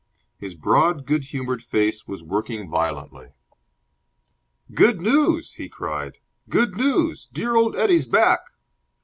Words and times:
His 0.39 0.55
broad, 0.55 1.05
good 1.05 1.25
humoured 1.25 1.61
face 1.61 2.07
was 2.07 2.23
working 2.23 2.67
violently. 2.67 3.33
"Good 4.73 4.99
news!" 4.99 5.51
he 5.53 5.69
cried. 5.69 6.17
"Good 6.49 6.75
news! 6.75 7.29
Dear 7.31 7.55
old 7.55 7.75
Eddie's 7.75 8.07
back!" 8.07 8.39